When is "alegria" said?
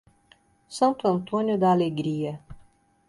1.71-2.39